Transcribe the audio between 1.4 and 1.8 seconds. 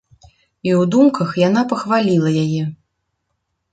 яна